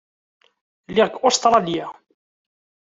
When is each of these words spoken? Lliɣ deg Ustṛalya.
Lliɣ 0.89 1.07
deg 1.09 1.15
Ustṛalya. 1.27 1.87